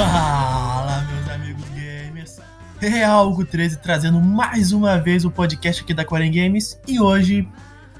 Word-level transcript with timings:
Fala, 0.00 1.06
meus 1.12 1.28
amigos 1.28 1.64
gamers! 1.74 2.38
Realgo 2.80 3.44
13 3.44 3.80
trazendo 3.80 4.18
mais 4.18 4.72
uma 4.72 4.98
vez 4.98 5.26
o 5.26 5.30
podcast 5.30 5.82
aqui 5.82 5.92
da 5.92 6.06
Quarem 6.06 6.32
Games 6.32 6.80
e 6.88 6.98
hoje 6.98 7.46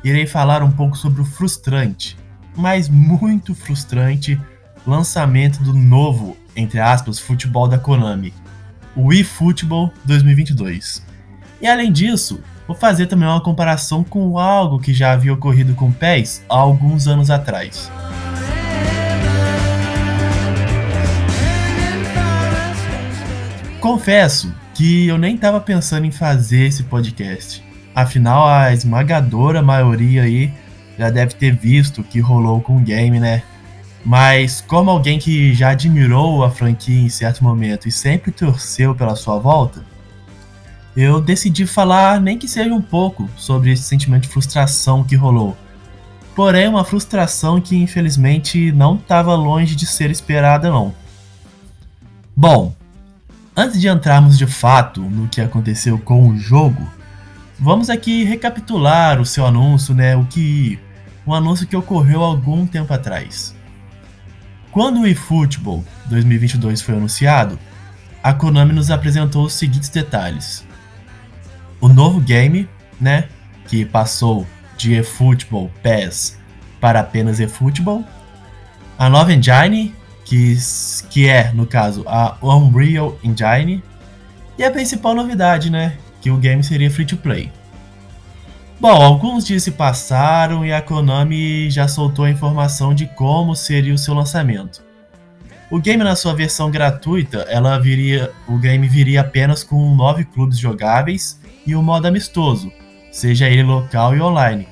irei 0.02 0.26
falar 0.26 0.62
um 0.62 0.70
pouco 0.70 0.96
sobre 0.96 1.20
o 1.20 1.26
frustrante, 1.26 2.16
mas 2.56 2.88
muito 2.88 3.54
frustrante, 3.54 4.40
lançamento 4.86 5.62
do 5.62 5.74
novo, 5.74 6.38
entre 6.56 6.80
aspas, 6.80 7.18
futebol 7.18 7.68
da 7.68 7.78
Konami, 7.78 8.32
o 8.96 9.12
eFootball 9.12 9.92
2022. 10.06 11.04
E 11.60 11.66
além 11.66 11.92
disso, 11.92 12.40
vou 12.66 12.74
fazer 12.74 13.08
também 13.08 13.28
uma 13.28 13.42
comparação 13.42 14.02
com 14.02 14.38
algo 14.38 14.80
que 14.80 14.94
já 14.94 15.12
havia 15.12 15.34
ocorrido 15.34 15.74
com 15.74 15.92
PES 15.92 16.42
há 16.48 16.56
alguns 16.56 17.06
anos 17.06 17.28
atrás. 17.28 17.90
Confesso 23.90 24.54
que 24.72 25.08
eu 25.08 25.18
nem 25.18 25.34
estava 25.34 25.60
pensando 25.60 26.06
em 26.06 26.12
fazer 26.12 26.66
esse 26.66 26.84
podcast. 26.84 27.60
Afinal, 27.92 28.46
a 28.46 28.72
esmagadora 28.72 29.60
maioria 29.62 30.22
aí 30.22 30.54
já 30.96 31.10
deve 31.10 31.34
ter 31.34 31.56
visto 31.56 32.00
o 32.00 32.04
que 32.04 32.20
rolou 32.20 32.60
com 32.60 32.76
o 32.76 32.80
game, 32.80 33.18
né? 33.18 33.42
Mas 34.04 34.60
como 34.60 34.92
alguém 34.92 35.18
que 35.18 35.52
já 35.54 35.70
admirou 35.70 36.44
a 36.44 36.52
franquia 36.52 37.00
em 37.00 37.08
certo 37.08 37.42
momento 37.42 37.88
e 37.88 37.90
sempre 37.90 38.30
torceu 38.30 38.94
pela 38.94 39.16
sua 39.16 39.40
volta, 39.40 39.84
eu 40.96 41.20
decidi 41.20 41.66
falar 41.66 42.20
nem 42.20 42.38
que 42.38 42.46
seja 42.46 42.72
um 42.72 42.80
pouco 42.80 43.28
sobre 43.36 43.72
esse 43.72 43.82
sentimento 43.82 44.22
de 44.22 44.28
frustração 44.28 45.02
que 45.02 45.16
rolou. 45.16 45.56
Porém, 46.36 46.68
uma 46.68 46.84
frustração 46.84 47.60
que 47.60 47.74
infelizmente 47.74 48.70
não 48.70 48.94
estava 48.94 49.34
longe 49.34 49.74
de 49.74 49.84
ser 49.84 50.12
esperada 50.12 50.70
não. 50.70 50.94
Bom, 52.36 52.72
Antes 53.62 53.78
de 53.78 53.88
entrarmos 53.88 54.38
de 54.38 54.46
fato 54.46 55.02
no 55.02 55.28
que 55.28 55.38
aconteceu 55.38 55.98
com 55.98 56.30
o 56.30 56.38
jogo, 56.38 56.90
vamos 57.58 57.90
aqui 57.90 58.24
recapitular 58.24 59.20
o 59.20 59.26
seu 59.26 59.44
anúncio, 59.44 59.94
né? 59.94 60.16
O 60.16 60.24
que 60.24 60.78
um 61.26 61.34
anúncio 61.34 61.66
que 61.66 61.76
ocorreu 61.76 62.22
algum 62.22 62.66
tempo 62.66 62.90
atrás. 62.94 63.54
Quando 64.72 65.02
o 65.02 65.06
eFootball 65.06 65.84
2022 66.06 66.80
foi 66.80 66.94
anunciado, 66.94 67.58
a 68.22 68.32
Konami 68.32 68.72
nos 68.72 68.90
apresentou 68.90 69.44
os 69.44 69.52
seguintes 69.52 69.90
detalhes: 69.90 70.64
o 71.82 71.86
novo 71.86 72.18
game, 72.18 72.66
né, 72.98 73.28
que 73.68 73.84
passou 73.84 74.46
de 74.78 74.94
eFootball 74.94 75.70
PES 75.82 76.38
para 76.80 77.00
apenas 77.00 77.38
eFootball, 77.38 78.06
a 78.98 79.10
nova 79.10 79.34
engine 79.34 79.94
que, 80.30 80.56
que 81.10 81.28
é, 81.28 81.50
no 81.52 81.66
caso, 81.66 82.04
a 82.06 82.36
Unreal 82.40 83.18
Engine. 83.24 83.82
E 84.56 84.62
a 84.62 84.70
principal 84.70 85.12
novidade, 85.12 85.70
né? 85.70 85.96
Que 86.20 86.30
o 86.30 86.36
game 86.36 86.62
seria 86.62 86.88
free 86.88 87.04
to 87.04 87.16
play. 87.16 87.50
Bom, 88.78 89.02
alguns 89.02 89.44
dias 89.44 89.64
se 89.64 89.72
passaram 89.72 90.64
e 90.64 90.72
a 90.72 90.80
Konami 90.80 91.68
já 91.68 91.88
soltou 91.88 92.26
a 92.26 92.30
informação 92.30 92.94
de 92.94 93.06
como 93.06 93.56
seria 93.56 93.92
o 93.92 93.98
seu 93.98 94.14
lançamento. 94.14 94.82
O 95.68 95.80
game 95.80 96.04
na 96.04 96.14
sua 96.14 96.32
versão 96.32 96.70
gratuita, 96.70 97.38
ela 97.48 97.76
viria, 97.80 98.30
o 98.46 98.56
game 98.56 98.86
viria 98.88 99.22
apenas 99.22 99.64
com 99.64 99.94
nove 99.96 100.24
clubes 100.24 100.58
jogáveis 100.58 101.40
e 101.66 101.74
um 101.74 101.82
modo 101.82 102.06
amistoso, 102.06 102.72
seja 103.10 103.48
ele 103.48 103.64
local 103.64 104.16
e 104.16 104.20
online 104.20 104.66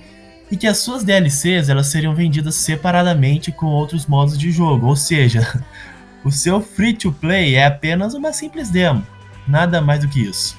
e 0.50 0.56
que 0.56 0.66
as 0.66 0.78
suas 0.78 1.04
DLCs 1.04 1.68
elas 1.68 1.88
seriam 1.88 2.14
vendidas 2.14 2.54
separadamente 2.54 3.53
com 3.53 3.66
outros 3.66 4.06
modos 4.06 4.38
de 4.38 4.50
jogo, 4.50 4.86
ou 4.86 4.97
seja, 4.97 5.62
o 6.25 6.31
seu 6.31 6.60
free 6.60 6.94
to 6.94 7.12
play 7.12 7.54
é 7.54 7.66
apenas 7.66 8.14
uma 8.14 8.32
simples 8.32 8.70
demo, 8.70 9.06
nada 9.47 9.81
mais 9.81 10.00
do 10.00 10.09
que 10.09 10.20
isso. 10.20 10.59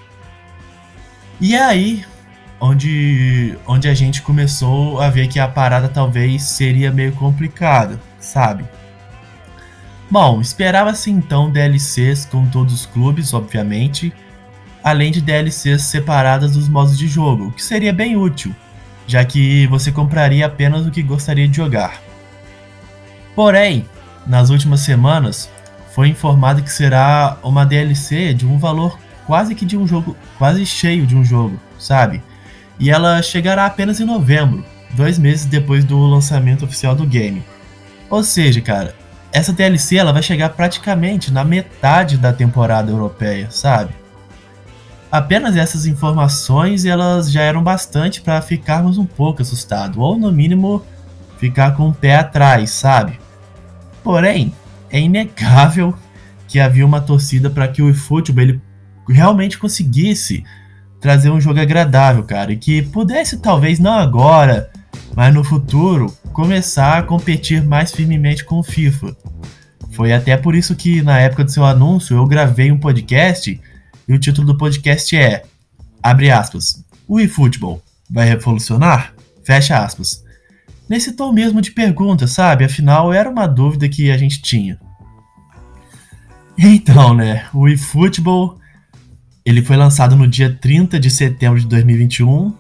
E 1.42 1.56
é 1.56 1.64
aí 1.64 2.06
onde, 2.60 3.58
onde 3.66 3.88
a 3.88 3.94
gente 3.94 4.22
começou 4.22 5.02
a 5.02 5.10
ver 5.10 5.28
que 5.28 5.40
a 5.40 5.48
parada 5.48 5.88
talvez 5.88 6.44
seria 6.44 6.92
meio 6.92 7.14
complicada, 7.14 8.00
sabe? 8.20 8.66
Bom, 10.12 10.42
esperava-se 10.42 11.12
então 11.12 11.52
DLCs 11.52 12.26
com 12.26 12.48
todos 12.48 12.74
os 12.74 12.86
clubes, 12.86 13.34
obviamente, 13.34 14.12
além 14.84 15.12
de 15.12 15.22
DLCs 15.22 15.84
separadas 15.84 16.54
dos 16.54 16.68
modos 16.68 16.98
de 16.98 17.08
jogo, 17.08 17.48
o 17.48 17.52
que 17.52 17.64
seria 17.64 17.94
bem 17.94 18.18
útil, 18.18 18.54
já 19.10 19.26
que 19.26 19.66
você 19.66 19.92
compraria 19.92 20.46
apenas 20.46 20.86
o 20.86 20.92
que 20.92 21.02
gostaria 21.02 21.48
de 21.48 21.58
jogar. 21.58 22.00
Porém, 23.36 23.84
nas 24.28 24.52
últimas 24.52 24.82
semanas, 24.82 25.50
foi 25.96 26.10
informado 26.10 26.62
que 26.62 26.72
será 26.72 27.36
uma 27.42 27.66
DLC 27.66 28.36
de 28.36 28.46
um 28.46 28.60
valor 28.60 29.00
quase 29.26 29.56
que 29.56 29.66
de 29.66 29.76
um 29.76 29.88
jogo, 29.88 30.16
quase 30.38 30.64
cheio 30.64 31.08
de 31.08 31.16
um 31.16 31.26
jogo, 31.26 31.60
sabe? 31.80 32.22
E 32.80 32.92
ela 32.92 33.20
chegará 33.24 33.66
apenas 33.66 34.00
em 34.00 34.06
novembro, 34.06 34.64
dois 34.92 35.18
meses 35.18 35.46
depois 35.46 35.84
do 35.84 35.98
lançamento 36.06 36.64
oficial 36.64 36.94
do 36.94 37.08
game. 37.08 37.44
Ou 38.12 38.24
seja, 38.24 38.62
cara, 38.62 38.94
essa 39.32 39.52
DLC 39.52 39.98
ela 39.98 40.14
vai 40.14 40.22
chegar 40.22 40.50
praticamente 40.50 41.34
na 41.34 41.44
metade 41.44 42.16
da 42.16 42.32
temporada 42.32 42.92
europeia, 42.92 43.50
sabe? 43.50 43.92
Apenas 45.12 45.56
essas 45.56 45.86
informações 45.86 46.86
elas 46.86 47.32
já 47.32 47.42
eram 47.42 47.64
bastante 47.64 48.22
para 48.22 48.42
ficarmos 48.42 48.98
um 48.98 49.06
pouco 49.06 49.42
assustados, 49.42 49.98
ou 49.98 50.18
no 50.18 50.32
mínimo 50.32 50.84
ficar 51.38 51.76
com 51.76 51.90
o 51.90 51.94
pé 51.94 52.16
atrás, 52.16 52.70
sabe? 52.70 53.20
Porém, 54.04 54.54
é 54.92 55.00
inegável 55.00 55.96
que 56.48 56.60
havia 56.60 56.86
uma 56.86 57.02
torcida 57.02 57.50
para 57.50 57.68
que 57.68 57.82
o 57.82 57.90
eFootball 57.90 58.44
ele 58.44 58.62
realmente 59.08 59.58
conseguisse 59.58 60.44
trazer 61.00 61.32
um 61.32 61.42
jogo 61.42 61.60
agradável, 61.60 62.24
cara, 62.24 62.52
e 62.52 62.58
que 62.58 62.82
pudesse 62.82 63.40
talvez 63.40 63.80
não 63.80 63.94
agora, 63.94 64.70
mas 65.16 65.34
no 65.34 65.44
futuro 65.44 66.14
começar 66.34 66.98
a 66.98 67.04
competir 67.04 67.64
mais 67.64 67.92
firmemente 67.92 68.44
com 68.44 68.60
o 68.60 68.64
FIFA. 68.64 69.16
Foi 69.92 70.14
até 70.14 70.38
por 70.38 70.56
isso 70.56 70.76
que 70.76 71.02
na 71.02 71.20
época 71.20 71.44
do 71.44 71.52
seu 71.52 71.66
anúncio 71.66 72.16
eu 72.16 72.26
gravei 72.28 72.72
um 72.72 72.78
podcast 72.78 73.60
e 74.10 74.14
o 74.14 74.20
título 74.20 74.48
do 74.48 74.58
podcast 74.58 75.16
é, 75.16 75.44
abre 76.02 76.32
aspas, 76.32 76.84
o 77.08 77.20
eFootball 77.20 77.80
vai 78.10 78.28
revolucionar? 78.28 79.14
Fecha 79.44 79.78
aspas. 79.78 80.24
Nesse 80.90 81.14
tom 81.14 81.32
mesmo 81.32 81.62
de 81.62 81.72
pergunta, 81.72 82.26
sabe? 82.26 82.66
Afinal, 82.66 83.14
era 83.14 83.30
uma 83.30 83.46
dúvida 83.46 83.88
que 83.88 84.10
a 84.10 84.18
gente 84.18 84.42
tinha. 84.42 84.80
Então, 86.58 87.14
né, 87.14 87.46
o 87.54 87.70
eFootball, 87.70 88.58
ele 89.46 89.62
foi 89.62 89.78
lançado 89.78 90.16
no 90.16 90.28
dia 90.28 90.58
30 90.60 91.00
de 91.00 91.12
setembro 91.12 91.60
de 91.60 91.68
2021, 91.68 92.52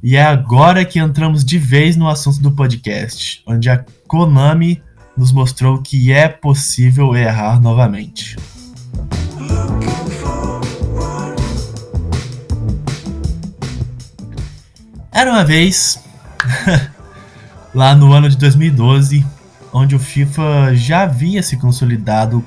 e 0.00 0.14
é 0.14 0.22
agora 0.22 0.84
que 0.84 1.00
entramos 1.00 1.44
de 1.44 1.58
vez 1.58 1.96
no 1.96 2.08
assunto 2.08 2.40
do 2.40 2.52
podcast, 2.52 3.42
onde 3.44 3.68
a 3.68 3.84
Konami 4.06 4.80
nos 5.16 5.32
mostrou 5.32 5.82
que 5.82 6.12
é 6.12 6.28
possível 6.28 7.16
errar 7.16 7.60
novamente. 7.60 8.36
Era 15.18 15.32
uma 15.32 15.44
vez, 15.44 15.98
lá 17.74 17.92
no 17.92 18.12
ano 18.12 18.28
de 18.28 18.36
2012, 18.36 19.26
onde 19.72 19.96
o 19.96 19.98
FIFA 19.98 20.76
já 20.76 21.02
havia 21.02 21.42
se 21.42 21.56
consolidado 21.56 22.44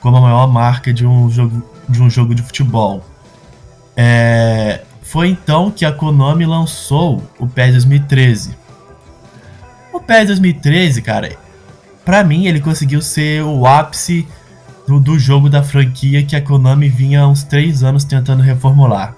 como 0.00 0.16
a 0.16 0.22
maior 0.22 0.46
marca 0.46 0.90
de 0.90 1.06
um 1.06 1.30
jogo 1.30 1.62
de, 1.86 2.00
um 2.00 2.08
jogo 2.08 2.34
de 2.34 2.42
futebol. 2.42 3.04
É, 3.94 4.80
foi 5.02 5.28
então 5.28 5.70
que 5.70 5.84
a 5.84 5.92
Konami 5.92 6.46
lançou 6.46 7.22
o 7.38 7.46
PES 7.46 7.72
2013. 7.72 8.56
O 9.92 10.00
PES 10.00 10.28
2013, 10.28 11.02
cara, 11.02 11.36
para 12.06 12.24
mim 12.24 12.46
ele 12.46 12.62
conseguiu 12.62 13.02
ser 13.02 13.42
o 13.42 13.66
ápice 13.66 14.26
do, 14.88 14.98
do 14.98 15.18
jogo 15.18 15.50
da 15.50 15.62
franquia 15.62 16.24
que 16.24 16.34
a 16.34 16.40
Konami 16.40 16.88
vinha 16.88 17.20
há 17.20 17.28
uns 17.28 17.42
3 17.44 17.84
anos 17.84 18.02
tentando 18.02 18.42
reformular. 18.42 19.14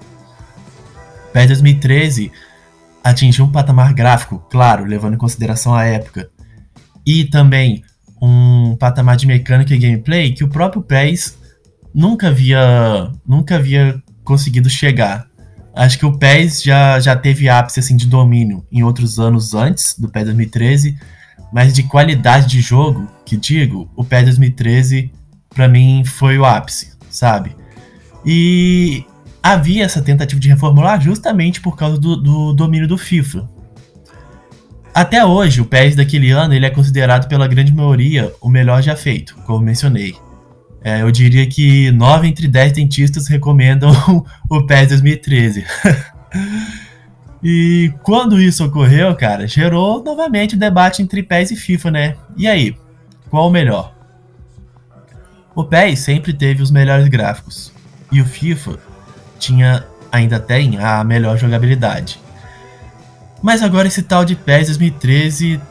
PES 1.31 1.47
2013 1.47 2.33
atingir 3.09 3.41
um 3.41 3.51
patamar 3.51 3.93
gráfico, 3.93 4.39
claro, 4.49 4.85
levando 4.85 5.15
em 5.15 5.17
consideração 5.17 5.73
a 5.73 5.83
época, 5.83 6.29
e 7.05 7.25
também 7.25 7.83
um 8.21 8.75
patamar 8.75 9.15
de 9.15 9.27
mecânica 9.27 9.73
e 9.73 9.77
gameplay 9.77 10.33
que 10.33 10.43
o 10.43 10.49
próprio 10.49 10.81
PES 10.81 11.37
nunca 11.93 12.27
havia, 12.27 13.11
nunca 13.25 13.55
havia 13.55 14.01
conseguido 14.23 14.69
chegar. 14.69 15.27
Acho 15.73 15.99
que 15.99 16.05
o 16.05 16.17
PES 16.17 16.63
já, 16.63 16.99
já 16.99 17.15
teve 17.15 17.47
ápice 17.47 17.79
assim, 17.79 17.95
de 17.95 18.07
domínio 18.07 18.65
em 18.71 18.83
outros 18.83 19.19
anos 19.19 19.53
antes 19.53 19.97
do 19.97 20.09
PES 20.09 20.25
2013, 20.25 20.97
mas 21.53 21.73
de 21.73 21.83
qualidade 21.83 22.47
de 22.47 22.61
jogo, 22.61 23.07
que 23.25 23.37
digo, 23.37 23.89
o 23.95 24.03
PES 24.03 24.25
2013 24.25 25.11
para 25.49 25.67
mim 25.67 26.03
foi 26.03 26.37
o 26.37 26.45
ápice, 26.45 26.91
sabe? 27.09 27.55
E 28.25 29.05
havia 29.41 29.85
essa 29.85 30.01
tentativa 30.01 30.39
de 30.39 30.49
reformular 30.49 31.01
justamente 31.01 31.61
por 31.61 31.75
causa 31.75 31.97
do, 31.97 32.15
do 32.15 32.53
domínio 32.53 32.87
do 32.87 32.97
FIFA. 32.97 33.47
Até 34.93 35.23
hoje, 35.23 35.61
o 35.61 35.65
PES 35.65 35.95
daquele 35.95 36.31
ano 36.31 36.53
ele 36.53 36.65
é 36.65 36.69
considerado 36.69 37.27
pela 37.27 37.47
grande 37.47 37.71
maioria 37.71 38.33
o 38.41 38.49
melhor 38.49 38.81
já 38.81 38.95
feito, 38.95 39.35
como 39.45 39.63
mencionei. 39.63 40.15
É, 40.81 41.01
eu 41.01 41.11
diria 41.11 41.45
que 41.47 41.91
9 41.91 42.27
entre 42.27 42.47
10 42.47 42.71
dentistas 42.71 43.27
recomendam 43.27 43.91
o 44.49 44.65
PES 44.65 44.87
2013. 44.87 45.65
e 47.43 47.93
quando 48.01 48.41
isso 48.41 48.65
ocorreu, 48.65 49.15
cara, 49.15 49.47
gerou 49.47 50.03
novamente 50.03 50.55
o 50.55 50.59
debate 50.59 51.01
entre 51.01 51.21
PES 51.21 51.51
e 51.51 51.55
FIFA, 51.55 51.91
né? 51.91 52.15
E 52.35 52.47
aí, 52.47 52.75
qual 53.29 53.47
o 53.47 53.51
melhor? 53.51 53.93
O 55.53 55.63
PES 55.63 55.99
sempre 55.99 56.33
teve 56.33 56.63
os 56.63 56.71
melhores 56.71 57.07
gráficos 57.07 57.71
e 58.11 58.21
o 58.21 58.25
FIFA 58.25 58.79
tinha 59.37 59.85
ainda 60.11 60.39
tem 60.39 60.77
a 60.77 61.03
melhor 61.03 61.37
jogabilidade. 61.37 62.19
Mas 63.41 63.61
agora 63.61 63.87
esse 63.87 64.01
tal 64.01 64.25
de 64.25 64.35
PES 64.35 64.67
2013 64.67 65.61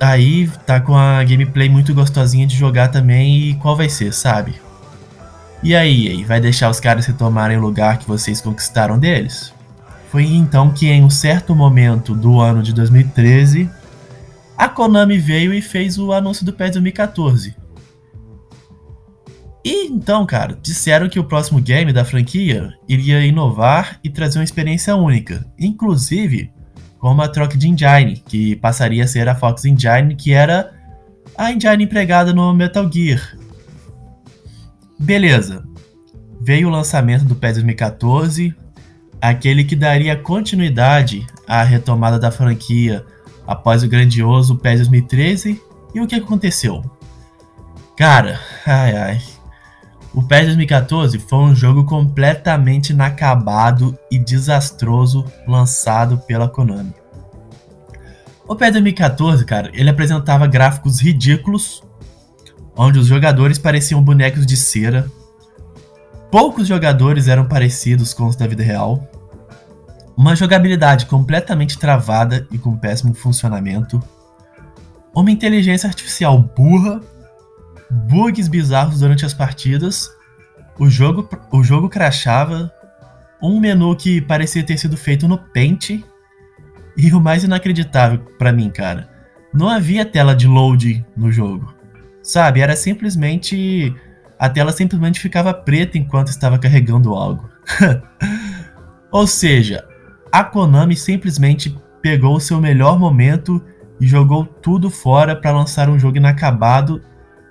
aí 0.00 0.48
tá 0.66 0.80
com 0.80 0.96
a 0.96 1.22
gameplay 1.22 1.68
muito 1.68 1.94
gostosinha 1.94 2.46
de 2.46 2.56
jogar 2.56 2.88
também 2.88 3.50
e 3.50 3.54
qual 3.54 3.76
vai 3.76 3.88
ser, 3.88 4.12
sabe? 4.12 4.60
E 5.62 5.76
aí, 5.76 6.08
aí, 6.08 6.24
vai 6.24 6.40
deixar 6.40 6.68
os 6.68 6.80
caras 6.80 7.06
retomarem 7.06 7.56
o 7.56 7.60
lugar 7.60 7.98
que 7.98 8.08
vocês 8.08 8.40
conquistaram 8.40 8.98
deles? 8.98 9.54
Foi 10.10 10.24
então 10.24 10.72
que 10.72 10.88
em 10.88 11.04
um 11.04 11.10
certo 11.10 11.54
momento 11.54 12.14
do 12.14 12.40
ano 12.40 12.62
de 12.62 12.72
2013, 12.72 13.70
a 14.58 14.68
Konami 14.68 15.18
veio 15.18 15.54
e 15.54 15.62
fez 15.62 15.98
o 15.98 16.12
anúncio 16.12 16.44
do 16.44 16.52
PES 16.52 16.72
2014. 16.72 17.54
E 19.64 19.86
então, 19.86 20.26
cara, 20.26 20.58
disseram 20.60 21.08
que 21.08 21.20
o 21.20 21.24
próximo 21.24 21.60
game 21.60 21.92
da 21.92 22.04
franquia 22.04 22.74
iria 22.88 23.24
inovar 23.24 24.00
e 24.02 24.10
trazer 24.10 24.38
uma 24.38 24.44
experiência 24.44 24.96
única, 24.96 25.46
inclusive 25.58 26.50
com 26.98 27.10
uma 27.10 27.28
troca 27.28 27.56
de 27.56 27.68
engine, 27.68 28.22
que 28.28 28.56
passaria 28.56 29.04
a 29.04 29.08
ser 29.08 29.28
a 29.28 29.34
Fox 29.34 29.64
Engine, 29.64 30.14
que 30.14 30.32
era 30.32 30.72
a 31.36 31.52
engine 31.52 31.84
empregada 31.84 32.32
no 32.32 32.52
Metal 32.54 32.90
Gear. 32.90 33.36
Beleza. 34.98 35.64
Veio 36.40 36.68
o 36.68 36.70
lançamento 36.70 37.24
do 37.24 37.34
PES 37.34 37.54
2014, 37.54 38.54
aquele 39.20 39.64
que 39.64 39.76
daria 39.76 40.16
continuidade 40.16 41.26
à 41.46 41.62
retomada 41.62 42.18
da 42.18 42.30
franquia 42.30 43.04
após 43.46 43.82
o 43.82 43.88
grandioso 43.88 44.56
PES 44.56 44.88
2013. 44.88 45.60
E 45.94 46.00
o 46.00 46.06
que 46.06 46.14
aconteceu? 46.14 46.82
Cara, 47.96 48.40
ai 48.64 48.96
ai. 48.96 49.22
O 50.14 50.22
PES 50.22 50.46
2014 50.46 51.18
foi 51.18 51.38
um 51.38 51.54
jogo 51.54 51.84
completamente 51.84 52.90
inacabado 52.90 53.98
e 54.10 54.18
desastroso 54.18 55.24
lançado 55.48 56.18
pela 56.18 56.48
Konami. 56.48 56.94
O 58.46 58.54
PES 58.54 58.72
2014, 58.72 59.44
cara, 59.46 59.70
ele 59.72 59.88
apresentava 59.88 60.46
gráficos 60.46 61.00
ridículos, 61.00 61.82
onde 62.76 62.98
os 62.98 63.06
jogadores 63.06 63.56
pareciam 63.56 64.02
bonecos 64.02 64.44
de 64.44 64.54
cera. 64.54 65.10
Poucos 66.30 66.68
jogadores 66.68 67.26
eram 67.26 67.46
parecidos 67.46 68.12
com 68.12 68.26
os 68.26 68.36
da 68.36 68.46
vida 68.46 68.62
real. 68.62 69.08
Uma 70.14 70.36
jogabilidade 70.36 71.06
completamente 71.06 71.78
travada 71.78 72.46
e 72.50 72.58
com 72.58 72.76
péssimo 72.76 73.14
funcionamento. 73.14 74.02
Uma 75.14 75.30
inteligência 75.30 75.88
artificial 75.88 76.38
burra 76.38 77.00
bugs 77.92 78.48
bizarros 78.48 79.00
durante 79.00 79.26
as 79.26 79.34
partidas, 79.34 80.10
o 80.78 80.88
jogo, 80.88 81.28
o 81.50 81.62
jogo 81.62 81.88
crashava, 81.88 82.72
um 83.42 83.60
menu 83.60 83.94
que 83.96 84.20
parecia 84.20 84.62
ter 84.62 84.78
sido 84.78 84.96
feito 84.96 85.28
no 85.28 85.36
Paint, 85.36 86.02
e 86.96 87.12
o 87.12 87.20
mais 87.20 87.44
inacreditável 87.44 88.18
para 88.38 88.52
mim, 88.52 88.70
cara, 88.70 89.08
não 89.52 89.68
havia 89.68 90.04
tela 90.04 90.34
de 90.34 90.46
load 90.46 91.04
no 91.16 91.30
jogo. 91.30 91.74
Sabe, 92.22 92.60
era 92.60 92.76
simplesmente 92.76 93.94
a 94.38 94.48
tela 94.48 94.72
simplesmente 94.72 95.20
ficava 95.20 95.54
preta 95.54 95.98
enquanto 95.98 96.28
estava 96.28 96.58
carregando 96.58 97.14
algo. 97.14 97.48
Ou 99.10 99.26
seja, 99.26 99.84
a 100.32 100.42
Konami 100.42 100.96
simplesmente 100.96 101.76
pegou 102.00 102.36
o 102.36 102.40
seu 102.40 102.60
melhor 102.60 102.98
momento 102.98 103.62
e 104.00 104.06
jogou 104.06 104.44
tudo 104.44 104.90
fora 104.90 105.36
para 105.36 105.52
lançar 105.52 105.88
um 105.88 105.98
jogo 105.98 106.16
inacabado 106.16 107.00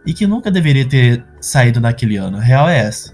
e 0.06 0.14
que 0.14 0.28
nunca 0.28 0.50
deveria 0.50 0.86
ter 0.86 1.24
saído 1.40 1.80
naquele 1.80 2.18
ano. 2.18 2.38
A 2.38 2.42
real 2.42 2.68
é 2.68 2.80
essa. 2.80 3.14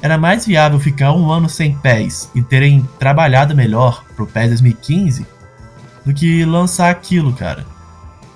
Era 0.00 0.16
mais 0.16 0.46
viável 0.46 0.78
ficar 0.78 1.12
um 1.12 1.30
ano 1.30 1.48
sem 1.48 1.76
PES 1.76 2.30
e 2.34 2.42
terem 2.42 2.88
trabalhado 2.98 3.54
melhor 3.54 4.04
pro 4.14 4.26
PES 4.26 4.48
2015 4.48 5.26
do 6.06 6.14
que 6.14 6.44
lançar 6.44 6.90
aquilo, 6.90 7.32
cara. 7.32 7.66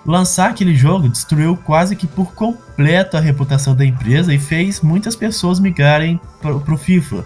Lançar 0.05 0.51
aquele 0.51 0.75
jogo 0.75 1.09
destruiu 1.09 1.57
quase 1.57 1.95
que 1.95 2.09
por 2.09 2.35
completo 2.35 3.17
a 3.17 3.21
reputação 3.21 3.77
da 3.77 3.85
empresa 3.85 4.35
e 4.35 4.39
fez 4.39 4.81
muitas 4.81 5.15
pessoas 5.15 5.61
migrarem 5.61 6.21
pro, 6.41 6.61
pro 6.61 6.77
FIFA. 6.77 7.25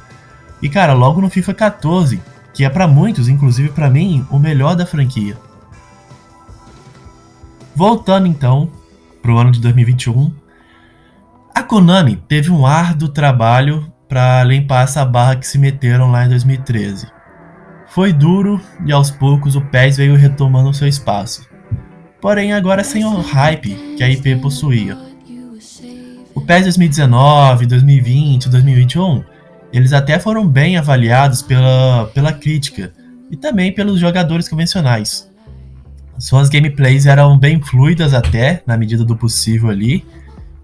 E 0.60 0.68
cara, 0.68 0.92
logo 0.92 1.22
no 1.22 1.30
FIFA 1.30 1.54
14, 1.54 2.22
que 2.52 2.64
é 2.64 2.68
para 2.68 2.86
muitos, 2.86 3.28
inclusive 3.28 3.70
para 3.70 3.88
mim, 3.88 4.26
o 4.30 4.38
melhor 4.38 4.76
da 4.76 4.84
franquia. 4.84 5.38
Voltando 7.74 8.26
então 8.26 8.70
para 9.26 9.34
o 9.34 9.38
ano 9.38 9.50
de 9.50 9.60
2021, 9.60 10.32
a 11.52 11.60
Konami 11.60 12.14
teve 12.28 12.48
um 12.52 12.64
árduo 12.64 13.08
trabalho 13.08 13.92
para 14.08 14.44
limpar 14.44 14.84
essa 14.84 15.04
barra 15.04 15.34
que 15.34 15.44
se 15.44 15.58
meteram 15.58 16.12
lá 16.12 16.24
em 16.24 16.28
2013. 16.28 17.08
Foi 17.88 18.12
duro 18.12 18.60
e 18.86 18.92
aos 18.92 19.10
poucos 19.10 19.56
o 19.56 19.60
PES 19.60 19.96
veio 19.96 20.14
retomando 20.14 20.72
seu 20.72 20.86
espaço, 20.86 21.44
porém 22.20 22.52
agora 22.52 22.84
sem 22.84 23.04
o 23.04 23.20
hype 23.20 23.96
que 23.96 24.04
a 24.04 24.08
IP 24.08 24.36
possuía. 24.36 24.96
O 26.32 26.40
PES 26.40 26.62
2019, 26.62 27.66
2020, 27.66 28.48
2021, 28.48 29.24
eles 29.72 29.92
até 29.92 30.20
foram 30.20 30.46
bem 30.46 30.76
avaliados 30.76 31.42
pela, 31.42 32.08
pela 32.14 32.32
crítica 32.32 32.92
e 33.28 33.36
também 33.36 33.74
pelos 33.74 33.98
jogadores 33.98 34.48
convencionais. 34.48 35.28
Suas 36.18 36.48
gameplays 36.48 37.06
eram 37.06 37.38
bem 37.38 37.60
fluidas 37.60 38.14
até, 38.14 38.62
na 38.66 38.76
medida 38.76 39.04
do 39.04 39.16
possível 39.16 39.68
ali, 39.68 40.04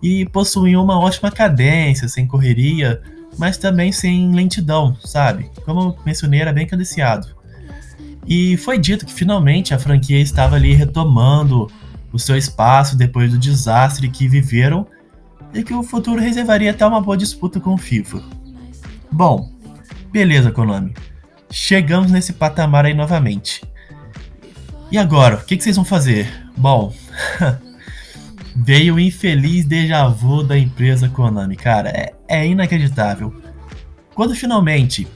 e 0.03 0.27
possuíam 0.27 0.83
uma 0.83 0.99
ótima 0.99 1.31
cadência, 1.31 2.09
sem 2.09 2.27
correria, 2.27 3.01
mas 3.39 3.57
também 3.57 3.93
sem 3.93 4.33
lentidão, 4.33 4.97
sabe? 5.05 5.51
Como 5.65 5.97
mencionei, 6.05 6.41
era 6.41 6.53
bem 6.53 6.67
cadenciado. 6.67 7.29
E 8.27 8.57
foi 8.57 8.79
dito 8.79 9.05
que 9.07 9.13
finalmente 9.13 9.75
a 9.75 9.79
franquia 9.79 10.19
estava 10.21 10.57
ali 10.57 10.75
retomando 10.75 11.71
o 12.13 12.19
seu 12.19 12.37
espaço 12.37 12.97
depois 12.97 13.31
do 13.31 13.39
desastre 13.39 14.09
que 14.09 14.29
viveram 14.29 14.87
e 15.53 15.63
que 15.63 15.75
o 15.75 15.83
futuro 15.83 16.21
reservaria 16.21 16.71
até 16.71 16.87
uma 16.87 17.01
boa 17.01 17.17
disputa 17.17 17.61
com 17.61 17.75
o 17.75 17.79
FIFA. 17.79 18.23
Bom, 19.11 19.51
beleza, 20.11 20.51
Konami. 20.51 20.95
Chegamos 21.51 22.11
nesse 22.11 22.33
patamar 22.33 22.87
aí 22.87 22.95
novamente. 22.95 23.61
E 24.93 24.99
agora, 24.99 25.37
o 25.37 25.45
que, 25.47 25.57
que 25.57 25.65
vocês 25.65 25.77
vão 25.77 25.87
fazer? 25.87 26.31
Bom, 26.55 26.93
veio 28.55 28.97
o 28.97 29.01
infeliz 29.01 29.65
déjà 29.65 30.07
vu 30.07 30.45
da 30.45 30.59
empresa 30.59 31.09
Konami, 31.09 31.57
cara, 31.57 31.89
é, 31.89 32.13
é 32.29 32.47
inacreditável. 32.47 33.35
Quando 34.15 34.35
finalmente 34.35 35.09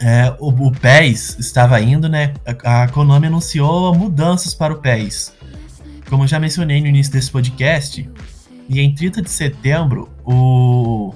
é, 0.00 0.32
o, 0.38 0.50
o 0.50 0.70
PES 0.70 1.40
estava 1.40 1.80
indo, 1.80 2.08
né, 2.08 2.34
a, 2.64 2.84
a 2.84 2.88
Konami 2.88 3.26
anunciou 3.26 3.92
mudanças 3.96 4.54
para 4.54 4.72
o 4.72 4.76
PES. 4.76 5.34
Como 6.08 6.24
já 6.28 6.38
mencionei 6.38 6.80
no 6.80 6.86
início 6.86 7.12
desse 7.12 7.32
podcast, 7.32 8.08
e 8.68 8.78
em 8.78 8.94
30 8.94 9.22
de 9.22 9.30
setembro, 9.30 10.08
o 10.24 11.12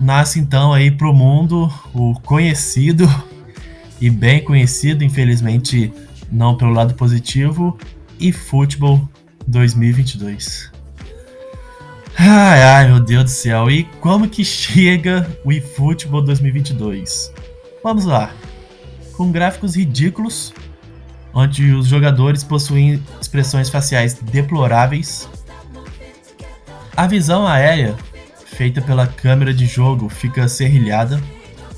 nasce 0.00 0.40
então 0.40 0.72
aí 0.72 0.90
para 0.90 1.10
o 1.10 1.12
mundo 1.12 1.70
o 1.92 2.14
conhecido 2.20 3.06
e 4.00 4.08
bem 4.08 4.42
conhecido, 4.42 5.04
infelizmente 5.04 5.92
não 6.32 6.56
pelo 6.56 6.72
lado 6.72 6.94
positivo, 6.94 7.78
e 8.18 8.32
Futebol 8.32 9.08
2022. 9.46 10.72
Ai, 12.18 12.62
ai, 12.62 12.86
meu 12.88 13.00
Deus 13.00 13.24
do 13.24 13.30
céu. 13.30 13.70
E 13.70 13.84
como 14.00 14.28
que 14.28 14.44
chega 14.44 15.28
o 15.44 15.52
eFootball 15.52 16.22
2022? 16.22 17.32
Vamos 17.82 18.04
lá. 18.04 18.30
Com 19.16 19.32
gráficos 19.32 19.74
ridículos, 19.74 20.52
onde 21.34 21.72
os 21.72 21.86
jogadores 21.86 22.44
possuem 22.44 23.02
expressões 23.20 23.68
faciais 23.68 24.14
deploráveis. 24.14 25.28
A 26.96 27.06
visão 27.06 27.46
aérea, 27.46 27.96
feita 28.46 28.80
pela 28.82 29.06
câmera 29.06 29.52
de 29.52 29.66
jogo, 29.66 30.08
fica 30.08 30.46
serrilhada. 30.48 31.20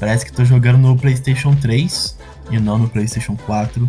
Parece 0.00 0.25
que 0.25 0.32
estou 0.32 0.44
jogando 0.44 0.78
no 0.78 0.96
PlayStation 0.96 1.54
3 1.54 2.18
e 2.50 2.58
não 2.58 2.78
no 2.78 2.88
PlayStation 2.88 3.37
4. 3.46 3.88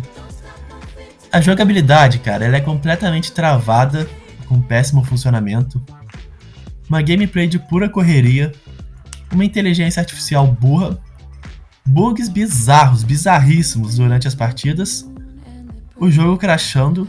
A 1.32 1.40
jogabilidade, 1.40 2.18
cara, 2.18 2.44
ela 2.44 2.56
é 2.56 2.60
completamente 2.60 3.32
travada, 3.32 4.08
com 4.46 4.60
péssimo 4.60 5.04
funcionamento. 5.04 5.82
Uma 6.88 7.02
gameplay 7.02 7.46
de 7.46 7.58
pura 7.58 7.88
correria, 7.88 8.52
uma 9.32 9.44
inteligência 9.44 10.00
artificial 10.00 10.46
burra, 10.46 10.98
bugs 11.84 12.28
bizarros, 12.28 13.02
bizarríssimos 13.02 13.96
durante 13.96 14.26
as 14.26 14.34
partidas, 14.34 15.08
o 15.96 16.10
jogo 16.10 16.36
crashando 16.36 17.08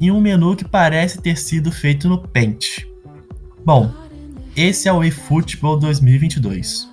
e 0.00 0.10
um 0.10 0.20
menu 0.20 0.54
que 0.54 0.64
parece 0.64 1.20
ter 1.20 1.36
sido 1.36 1.72
feito 1.72 2.08
no 2.08 2.18
Paint. 2.18 2.84
Bom, 3.64 3.92
esse 4.54 4.88
é 4.88 4.92
o 4.92 5.02
eFootball 5.02 5.78
2022. 5.78 6.88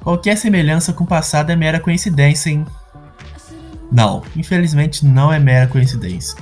Qualquer 0.00 0.36
semelhança 0.36 0.92
com 0.92 1.04
o 1.04 1.06
passado 1.06 1.50
é 1.50 1.56
mera 1.56 1.80
coincidência, 1.80 2.50
hein? 2.50 2.64
Não, 3.90 4.22
infelizmente 4.34 5.04
não 5.04 5.32
é 5.32 5.38
mera 5.38 5.66
coincidência. 5.66 6.36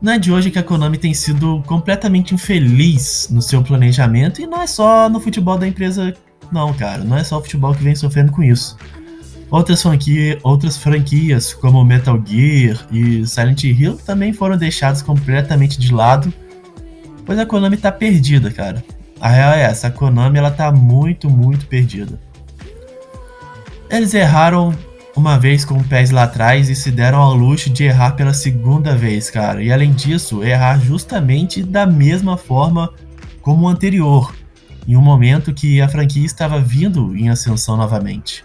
Não 0.00 0.12
é 0.12 0.18
de 0.18 0.32
hoje 0.32 0.50
que 0.50 0.58
a 0.58 0.62
Konami 0.62 0.98
tem 0.98 1.14
sido 1.14 1.62
completamente 1.64 2.34
infeliz 2.34 3.28
no 3.30 3.40
seu 3.40 3.62
planejamento 3.62 4.42
e 4.42 4.46
não 4.46 4.60
é 4.60 4.66
só 4.66 5.08
no 5.08 5.20
futebol 5.20 5.56
da 5.56 5.68
empresa, 5.68 6.12
não, 6.50 6.72
cara. 6.74 7.04
Não 7.04 7.16
é 7.16 7.22
só 7.22 7.38
o 7.38 7.42
futebol 7.42 7.72
que 7.72 7.84
vem 7.84 7.94
sofrendo 7.94 8.32
com 8.32 8.42
isso. 8.42 8.76
Outras, 9.48 9.84
outras 10.42 10.76
franquias, 10.76 11.54
como 11.54 11.84
Metal 11.84 12.20
Gear 12.26 12.84
e 12.90 13.24
Silent 13.26 13.62
Hill, 13.62 13.96
também 13.98 14.32
foram 14.32 14.56
deixadas 14.56 15.02
completamente 15.02 15.78
de 15.78 15.94
lado, 15.94 16.32
pois 17.24 17.38
a 17.38 17.46
Konami 17.46 17.76
tá 17.76 17.92
perdida, 17.92 18.50
cara. 18.50 18.82
A 19.20 19.28
real 19.28 19.52
é 19.52 19.62
essa, 19.62 19.86
a 19.86 19.90
Konami 19.90 20.38
ela 20.38 20.50
tá 20.50 20.72
muito, 20.72 21.30
muito 21.30 21.66
perdida. 21.66 22.18
Eles 23.88 24.14
erraram 24.14 24.74
uma 25.14 25.38
vez 25.38 25.64
com 25.64 25.74
o 25.74 25.84
PES 25.84 26.10
lá 26.10 26.24
atrás 26.24 26.70
e 26.70 26.74
se 26.74 26.90
deram 26.90 27.20
ao 27.20 27.34
luxo 27.34 27.68
de 27.68 27.84
errar 27.84 28.12
pela 28.12 28.32
segunda 28.32 28.96
vez, 28.96 29.30
cara. 29.30 29.62
E 29.62 29.70
além 29.70 29.92
disso, 29.92 30.42
errar 30.42 30.78
justamente 30.78 31.62
da 31.62 31.86
mesma 31.86 32.36
forma 32.36 32.92
como 33.40 33.66
o 33.66 33.68
anterior, 33.68 34.34
em 34.86 34.96
um 34.96 35.02
momento 35.02 35.52
que 35.52 35.80
a 35.80 35.88
franquia 35.88 36.24
estava 36.24 36.60
vindo 36.60 37.14
em 37.16 37.28
ascensão 37.28 37.76
novamente. 37.76 38.44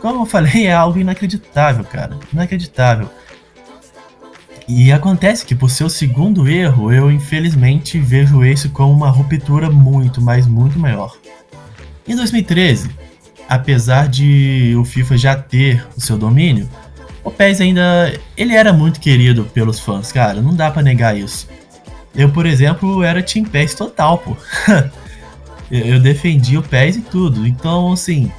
Como 0.00 0.22
eu 0.22 0.26
falei, 0.26 0.66
é 0.66 0.74
algo 0.74 0.98
inacreditável, 0.98 1.84
cara. 1.84 2.18
Inacreditável. 2.32 3.08
E 4.66 4.90
acontece 4.92 5.44
que 5.44 5.54
por 5.54 5.70
seu 5.70 5.88
segundo 5.88 6.48
erro, 6.48 6.92
eu 6.92 7.10
infelizmente 7.10 7.98
vejo 7.98 8.44
esse 8.44 8.68
como 8.68 8.92
uma 8.92 9.10
ruptura 9.10 9.70
muito, 9.70 10.20
mas 10.20 10.46
muito 10.46 10.78
maior. 10.78 11.16
Em 12.06 12.16
2013, 12.16 12.90
apesar 13.54 14.08
de 14.08 14.74
o 14.78 14.84
FIFA 14.84 15.16
já 15.18 15.36
ter 15.36 15.86
o 15.96 16.00
seu 16.00 16.16
domínio, 16.16 16.68
o 17.22 17.30
PES 17.30 17.60
ainda 17.60 18.12
ele 18.36 18.54
era 18.54 18.72
muito 18.72 18.98
querido 18.98 19.44
pelos 19.44 19.78
fãs, 19.78 20.10
cara, 20.10 20.40
não 20.40 20.54
dá 20.54 20.70
para 20.70 20.82
negar 20.82 21.16
isso. 21.16 21.48
Eu, 22.14 22.30
por 22.30 22.46
exemplo, 22.46 23.02
era 23.02 23.22
Team 23.22 23.44
PES 23.44 23.74
total, 23.74 24.18
pô. 24.18 24.36
eu 25.70 26.00
defendia 26.00 26.60
o 26.60 26.62
PES 26.62 26.96
e 26.96 27.00
tudo. 27.02 27.46
Então, 27.46 27.92
assim, 27.92 28.30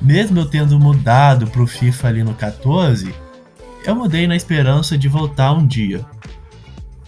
mesmo 0.00 0.40
eu 0.40 0.46
tendo 0.46 0.78
mudado 0.78 1.46
pro 1.48 1.66
FIFA 1.66 2.08
ali 2.08 2.24
no 2.24 2.34
14, 2.34 3.14
eu 3.84 3.94
mudei 3.94 4.26
na 4.26 4.36
esperança 4.36 4.96
de 4.96 5.08
voltar 5.08 5.52
um 5.52 5.66
dia. 5.66 6.04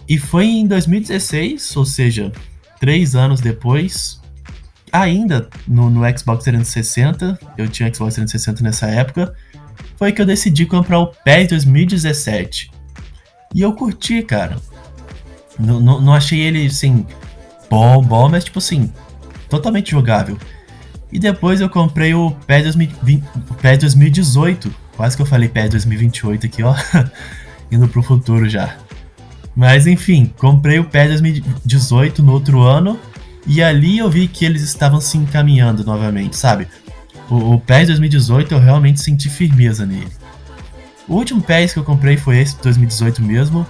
E 0.07 0.17
foi 0.17 0.45
em 0.45 0.67
2016, 0.67 1.75
ou 1.75 1.85
seja, 1.85 2.31
três 2.79 3.15
anos 3.15 3.41
depois, 3.41 4.21
ainda 5.01 5.49
no, 5.67 5.89
no 5.89 6.01
Xbox 6.17 6.43
360, 6.43 7.39
eu 7.57 7.67
tinha 7.67 7.93
Xbox 7.93 8.15
360 8.15 8.63
nessa 8.63 8.87
época, 8.87 9.33
foi 9.97 10.11
que 10.11 10.21
eu 10.21 10.25
decidi 10.25 10.65
comprar 10.65 10.99
o 10.99 11.07
PES 11.07 11.49
2017. 11.49 12.71
E 13.53 13.61
eu 13.61 13.73
curti, 13.73 14.21
cara. 14.21 14.57
Não, 15.57 16.13
achei 16.13 16.39
ele, 16.39 16.65
assim, 16.65 17.05
bom, 17.69 18.01
bom, 18.01 18.27
mas 18.27 18.43
tipo 18.43 18.59
assim, 18.59 18.91
totalmente 19.49 19.91
jogável. 19.91 20.37
E 21.11 21.19
depois 21.19 21.61
eu 21.61 21.69
comprei 21.69 22.13
o 22.13 22.31
PES, 22.45 22.63
2020, 22.63 23.23
o 23.49 23.53
PES 23.53 23.77
2018. 23.79 24.75
Quase 24.97 25.15
que 25.15 25.21
eu 25.21 25.25
falei 25.25 25.47
PES 25.47 25.69
2028 25.71 26.45
aqui, 26.45 26.63
ó. 26.63 26.75
Indo 27.71 27.87
pro 27.87 28.03
futuro 28.03 28.49
já. 28.49 28.75
Mas 29.55 29.87
enfim, 29.87 30.33
comprei 30.37 30.79
o 30.79 30.83
PES 30.83 31.21
2018 31.21 32.21
no 32.21 32.33
outro 32.33 32.61
ano 32.61 32.99
e 33.45 33.61
ali 33.61 33.97
eu 33.97 34.09
vi 34.09 34.27
que 34.27 34.45
eles 34.45 34.61
estavam 34.61 34.99
se 34.99 35.17
encaminhando 35.17 35.83
novamente, 35.83 36.35
sabe? 36.35 36.67
O, 37.29 37.53
o 37.53 37.59
PES 37.59 37.87
2018 37.87 38.53
eu 38.53 38.59
realmente 38.59 39.01
senti 39.01 39.29
firmeza 39.29 39.85
nele. 39.85 40.11
O 41.07 41.15
último 41.15 41.41
PES 41.41 41.73
que 41.73 41.79
eu 41.79 41.83
comprei 41.83 42.17
foi 42.17 42.39
esse, 42.39 42.59
2018 42.61 43.21
mesmo. 43.21 43.65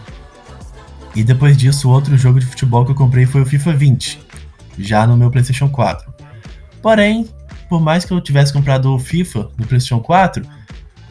E 1.15 1.23
depois 1.23 1.57
disso, 1.57 1.89
outro 1.89 2.17
jogo 2.17 2.39
de 2.39 2.45
futebol 2.45 2.85
que 2.85 2.91
eu 2.91 2.95
comprei 2.95 3.25
foi 3.25 3.41
o 3.41 3.45
FIFA 3.45 3.73
20, 3.73 4.19
já 4.77 5.07
no 5.07 5.15
meu 5.15 5.31
PlayStation 5.31 5.69
4. 5.69 6.13
Porém, 6.81 7.27
por 7.69 7.81
mais 7.81 8.03
que 8.05 8.13
eu 8.13 8.21
tivesse 8.21 8.51
comprado 8.51 8.93
o 8.93 8.99
FIFA 8.99 9.49
no 9.57 9.65
PlayStation 9.65 9.99
4, 9.99 10.45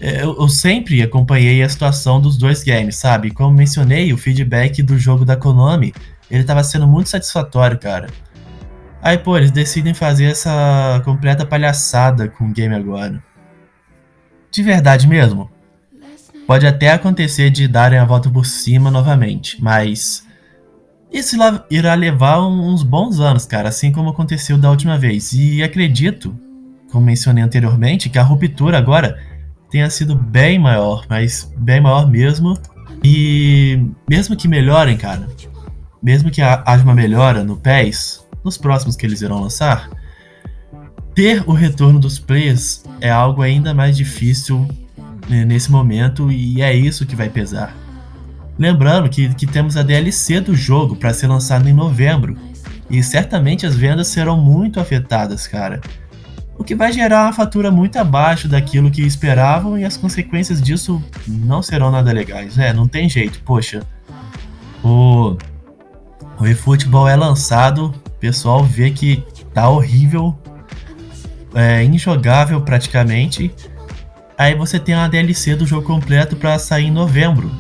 é, 0.00 0.22
eu, 0.22 0.36
eu, 0.38 0.48
sempre 0.48 1.02
acompanhei 1.02 1.62
a 1.62 1.68
situação 1.68 2.20
dos 2.20 2.36
dois 2.36 2.62
games, 2.62 2.96
sabe? 2.96 3.30
Como 3.30 3.56
mencionei, 3.56 4.12
o 4.12 4.18
feedback 4.18 4.82
do 4.82 4.98
jogo 4.98 5.24
da 5.24 5.36
Konami, 5.36 5.94
ele 6.30 6.42
estava 6.42 6.62
sendo 6.64 6.86
muito 6.86 7.08
satisfatório, 7.08 7.78
cara. 7.78 8.08
Aí, 9.04 9.18
pô, 9.18 9.36
eles 9.36 9.50
decidem 9.50 9.92
fazer 9.92 10.24
essa 10.24 11.02
completa 11.04 11.44
palhaçada 11.44 12.26
com 12.26 12.46
o 12.46 12.50
game 12.50 12.74
agora. 12.74 13.22
De 14.50 14.62
verdade 14.62 15.06
mesmo? 15.06 15.50
Pode 16.46 16.66
até 16.66 16.90
acontecer 16.90 17.50
de 17.50 17.68
darem 17.68 17.98
a 17.98 18.04
volta 18.06 18.30
por 18.30 18.46
cima 18.46 18.90
novamente, 18.90 19.62
mas 19.62 20.26
isso 21.12 21.36
irá 21.70 21.92
levar 21.92 22.40
uns 22.48 22.82
bons 22.82 23.20
anos, 23.20 23.44
cara, 23.44 23.68
assim 23.68 23.92
como 23.92 24.08
aconteceu 24.08 24.56
da 24.56 24.70
última 24.70 24.96
vez. 24.96 25.34
E 25.34 25.62
acredito, 25.62 26.34
como 26.90 27.04
mencionei 27.04 27.44
anteriormente, 27.44 28.08
que 28.08 28.18
a 28.18 28.22
ruptura 28.22 28.78
agora 28.78 29.20
tenha 29.70 29.90
sido 29.90 30.16
bem 30.16 30.58
maior, 30.58 31.04
mas 31.10 31.52
bem 31.58 31.78
maior 31.78 32.10
mesmo. 32.10 32.58
E 33.04 33.86
mesmo 34.08 34.34
que 34.34 34.48
melhorem, 34.48 34.96
cara, 34.96 35.28
mesmo 36.02 36.30
que 36.30 36.40
haja 36.40 36.82
uma 36.82 36.94
melhora 36.94 37.44
no 37.44 37.56
PES, 37.56 38.23
nos 38.44 38.58
próximos 38.58 38.94
que 38.94 39.06
eles 39.06 39.22
irão 39.22 39.40
lançar, 39.40 39.88
ter 41.14 41.42
o 41.46 41.52
retorno 41.52 41.98
dos 41.98 42.18
players 42.18 42.84
é 43.00 43.10
algo 43.10 43.40
ainda 43.40 43.72
mais 43.72 43.96
difícil 43.96 44.68
né, 45.28 45.44
nesse 45.44 45.70
momento 45.70 46.30
e 46.30 46.60
é 46.60 46.74
isso 46.74 47.06
que 47.06 47.16
vai 47.16 47.30
pesar. 47.30 47.74
Lembrando 48.58 49.08
que, 49.08 49.32
que 49.34 49.46
temos 49.46 49.76
a 49.76 49.82
DLC 49.82 50.40
do 50.40 50.54
jogo 50.54 50.96
para 50.96 51.14
ser 51.14 51.26
lançado 51.26 51.68
em 51.68 51.72
novembro 51.72 52.36
e 52.90 53.02
certamente 53.02 53.66
as 53.66 53.74
vendas 53.74 54.08
serão 54.08 54.36
muito 54.36 54.78
afetadas, 54.78 55.46
cara. 55.46 55.80
O 56.56 56.62
que 56.62 56.74
vai 56.74 56.92
gerar 56.92 57.24
uma 57.24 57.32
fatura 57.32 57.70
muito 57.70 57.96
abaixo 57.96 58.46
daquilo 58.46 58.90
que 58.90 59.02
esperavam 59.02 59.76
e 59.76 59.84
as 59.84 59.96
consequências 59.96 60.62
disso 60.62 61.02
não 61.26 61.62
serão 61.62 61.90
nada 61.90 62.12
legais. 62.12 62.56
É, 62.58 62.72
não 62.72 62.86
tem 62.86 63.08
jeito, 63.08 63.40
poxa. 63.44 63.82
O, 64.82 65.36
o 66.38 66.46
eFootball 66.46 67.08
é 67.08 67.16
lançado 67.16 67.92
pessoal 68.24 68.64
vê 68.64 68.90
que 68.90 69.22
tá 69.52 69.68
horrível, 69.68 70.34
é 71.54 71.84
injogável 71.84 72.62
praticamente. 72.62 73.54
Aí 74.38 74.54
você 74.54 74.80
tem 74.80 74.94
uma 74.94 75.10
DLC 75.10 75.54
do 75.54 75.66
jogo 75.66 75.86
completo 75.86 76.34
para 76.34 76.58
sair 76.58 76.86
em 76.86 76.90
novembro. 76.90 77.52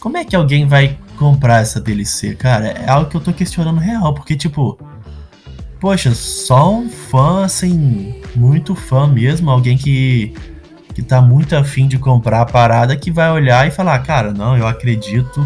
Como 0.00 0.16
é 0.16 0.24
que 0.24 0.34
alguém 0.34 0.66
vai 0.66 0.98
comprar 1.18 1.60
essa 1.60 1.78
DLC, 1.82 2.34
cara? 2.34 2.68
É 2.68 2.88
algo 2.88 3.10
que 3.10 3.16
eu 3.18 3.20
tô 3.20 3.30
questionando 3.30 3.78
real, 3.78 4.14
porque 4.14 4.34
tipo, 4.34 4.78
poxa, 5.78 6.14
só 6.14 6.74
um 6.74 6.88
fã 6.88 7.44
assim, 7.44 8.22
muito 8.34 8.74
fã 8.74 9.06
mesmo, 9.06 9.50
alguém 9.50 9.76
que 9.76 10.32
que 10.94 11.02
tá 11.02 11.20
muito 11.20 11.56
afim 11.56 11.88
de 11.88 11.98
comprar 11.98 12.40
a 12.40 12.46
parada 12.46 12.96
que 12.96 13.10
vai 13.10 13.30
olhar 13.30 13.66
e 13.66 13.70
falar, 13.72 13.98
cara, 13.98 14.32
não, 14.32 14.56
eu 14.56 14.64
acredito 14.64 15.44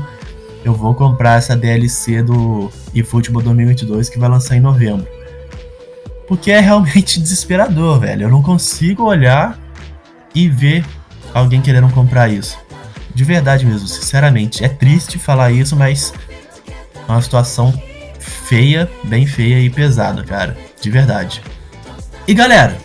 eu 0.65 0.75
vou 0.75 0.95
comprar 0.95 1.39
essa 1.39 1.57
DLC 1.57 2.23
do 2.23 2.71
eFootball 2.95 3.43
2022 3.43 4.09
que 4.09 4.19
vai 4.19 4.29
lançar 4.29 4.57
em 4.57 4.61
novembro. 4.61 5.07
Porque 6.27 6.51
é 6.51 6.61
realmente 6.61 7.19
desesperador, 7.21 8.01
velho. 8.01 8.25
Eu 8.25 8.31
não 8.31 8.43
consigo 8.43 9.05
olhar 9.05 9.59
e 10.35 10.49
ver 10.49 10.85
alguém 11.33 11.61
querendo 11.61 11.91
comprar 11.91 12.29
isso. 12.29 12.59
De 13.15 13.25
verdade 13.25 13.65
mesmo, 13.65 13.89
sinceramente. 13.89 14.65
É 14.65 14.69
triste 14.69 15.19
falar 15.19 15.51
isso, 15.51 15.75
mas 15.75 16.13
é 17.09 17.11
uma 17.11 17.23
situação 17.23 17.73
feia, 18.19 18.89
bem 19.05 19.27
feia 19.27 19.61
e 19.61 19.71
pesada, 19.71 20.23
cara. 20.23 20.57
De 20.81 20.91
verdade. 20.91 21.43
E 22.27 22.35
galera, 22.35 22.77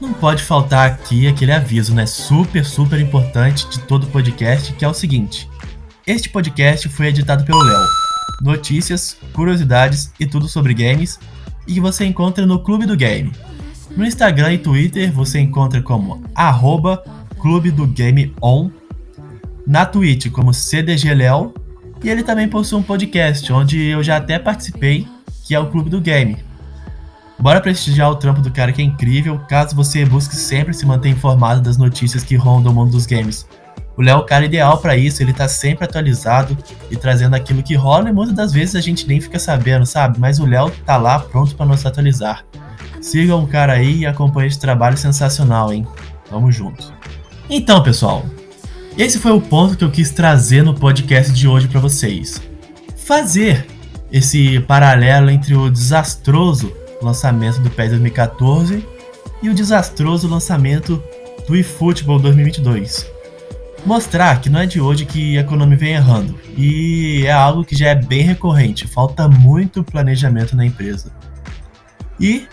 não 0.00 0.12
pode 0.12 0.42
faltar 0.42 0.88
aqui 0.88 1.26
aquele 1.26 1.52
aviso, 1.52 1.94
né? 1.94 2.06
Super, 2.06 2.64
super 2.64 3.00
importante 3.00 3.68
de 3.68 3.80
todo 3.80 4.06
podcast, 4.06 4.72
que 4.72 4.84
é 4.84 4.88
o 4.88 4.94
seguinte. 4.94 5.48
Este 6.04 6.28
podcast 6.28 6.88
foi 6.88 7.06
editado 7.06 7.44
pelo 7.44 7.62
Léo. 7.62 7.86
Notícias, 8.40 9.16
curiosidades 9.32 10.12
e 10.18 10.26
tudo 10.26 10.48
sobre 10.48 10.74
games 10.74 11.20
e 11.64 11.74
que 11.74 11.80
você 11.80 12.04
encontra 12.04 12.44
no 12.44 12.58
Clube 12.58 12.86
do 12.86 12.96
Game. 12.96 13.30
No 13.96 14.04
Instagram 14.04 14.54
e 14.54 14.58
Twitter 14.58 15.12
você 15.12 15.38
encontra 15.38 15.80
como 15.80 16.20
arroba 16.34 17.04
Clube 17.40 17.70
do 17.70 17.86
Game 17.86 18.34
On, 18.42 18.68
na 19.64 19.86
Twitch 19.86 20.28
como 20.30 20.52
CDGLéo 20.52 21.54
e 22.02 22.10
ele 22.10 22.24
também 22.24 22.48
possui 22.48 22.80
um 22.80 22.82
podcast 22.82 23.52
onde 23.52 23.80
eu 23.80 24.02
já 24.02 24.16
até 24.16 24.40
participei, 24.40 25.06
que 25.46 25.54
é 25.54 25.60
o 25.60 25.70
Clube 25.70 25.88
do 25.88 26.00
Game. 26.00 26.36
Bora 27.38 27.60
prestigiar 27.60 28.10
o 28.10 28.16
trampo 28.16 28.40
do 28.40 28.50
cara 28.50 28.72
que 28.72 28.82
é 28.82 28.84
incrível, 28.84 29.38
caso 29.48 29.76
você 29.76 30.04
busque 30.04 30.34
sempre 30.34 30.74
se 30.74 30.84
manter 30.84 31.10
informado 31.10 31.60
das 31.60 31.76
notícias 31.76 32.24
que 32.24 32.34
rondam 32.34 32.72
o 32.72 32.74
mundo 32.74 32.90
dos 32.90 33.06
games 33.06 33.46
O 33.96 34.02
Léo 34.02 34.16
é 34.16 34.20
o 34.20 34.24
cara 34.24 34.44
ideal 34.44 34.78
para 34.78 34.96
isso, 34.96 35.22
ele 35.22 35.32
tá 35.32 35.46
sempre 35.46 35.84
atualizado 35.84 36.56
e 36.90 36.96
trazendo 36.96 37.34
aquilo 37.34 37.62
que 37.62 37.74
rola 37.74 38.08
e 38.08 38.12
muitas 38.12 38.34
das 38.34 38.52
vezes 38.52 38.74
a 38.74 38.80
gente 38.80 39.06
nem 39.06 39.20
fica 39.20 39.38
sabendo, 39.38 39.84
sabe? 39.84 40.18
Mas 40.18 40.38
o 40.38 40.46
Léo 40.46 40.70
tá 40.86 40.96
lá 40.96 41.18
pronto 41.18 41.54
para 41.54 41.66
nos 41.66 41.84
atualizar. 41.84 42.44
Sigam 43.00 43.42
o 43.42 43.46
cara 43.46 43.74
aí 43.74 43.98
e 43.98 44.06
acompanhem 44.06 44.48
esse 44.48 44.58
trabalho 44.58 44.96
sensacional, 44.96 45.72
hein? 45.72 45.86
Tamo 46.28 46.50
junto. 46.50 46.92
Então, 47.50 47.82
pessoal, 47.82 48.24
esse 48.96 49.18
foi 49.18 49.32
o 49.32 49.40
ponto 49.40 49.76
que 49.76 49.84
eu 49.84 49.90
quis 49.90 50.10
trazer 50.10 50.62
no 50.62 50.74
podcast 50.74 51.30
de 51.32 51.46
hoje 51.46 51.68
para 51.68 51.80
vocês. 51.80 52.40
Fazer 52.96 53.66
esse 54.10 54.60
paralelo 54.60 55.30
entre 55.30 55.54
o 55.54 55.70
desastroso 55.70 56.72
lançamento 57.02 57.60
do 57.60 57.68
PES 57.68 57.90
2014 57.90 58.86
e 59.42 59.50
o 59.50 59.54
desastroso 59.54 60.28
lançamento 60.28 61.02
do 61.46 61.56
eFootball 61.56 62.18
2022 62.20 63.11
mostrar 63.84 64.40
que 64.40 64.48
não 64.48 64.60
é 64.60 64.66
de 64.66 64.80
hoje 64.80 65.04
que 65.04 65.38
a 65.38 65.44
Konami 65.44 65.76
vem 65.76 65.94
errando. 65.94 66.38
E 66.56 67.24
é 67.26 67.32
algo 67.32 67.64
que 67.64 67.76
já 67.76 67.88
é 67.88 67.94
bem 67.94 68.22
recorrente, 68.22 68.86
falta 68.86 69.28
muito 69.28 69.82
planejamento 69.82 70.56
na 70.56 70.64
empresa. 70.64 71.10
E 72.20 72.46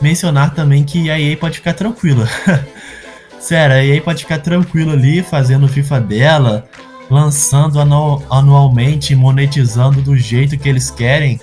mencionar 0.00 0.54
também 0.54 0.84
que 0.84 1.10
a 1.10 1.18
EA 1.18 1.36
pode 1.36 1.56
ficar 1.56 1.74
tranquila. 1.74 2.28
Sério, 3.38 3.76
a 3.76 3.84
EA 3.84 4.02
pode 4.02 4.22
ficar 4.22 4.38
tranquila 4.38 4.92
ali 4.92 5.22
fazendo 5.22 5.66
FIFA 5.68 6.00
dela, 6.00 6.68
lançando 7.10 7.80
anual, 7.80 8.22
anualmente, 8.30 9.14
monetizando 9.14 10.02
do 10.02 10.16
jeito 10.16 10.58
que 10.58 10.68
eles 10.68 10.90
querem, 10.90 11.40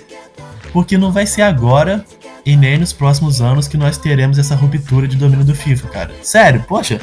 porque 0.72 0.96
não 0.96 1.10
vai 1.10 1.26
ser 1.26 1.42
agora 1.42 2.04
e 2.46 2.56
nem 2.56 2.78
nos 2.78 2.92
próximos 2.92 3.40
anos 3.40 3.66
que 3.66 3.76
nós 3.76 3.98
teremos 3.98 4.38
essa 4.38 4.54
ruptura 4.54 5.08
de 5.08 5.16
domínio 5.16 5.44
do 5.44 5.54
FIFA, 5.54 5.88
cara. 5.88 6.14
Sério, 6.22 6.64
poxa, 6.68 7.00